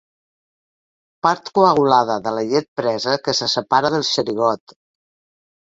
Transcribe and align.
Part 1.27 1.51
coagulada 1.59 2.17
de 2.29 2.33
la 2.37 2.45
llet 2.53 2.69
presa 2.81 3.13
que 3.29 3.39
se 3.41 3.53
separa 3.59 3.93
del 3.97 4.11
xerigot. 4.15 4.79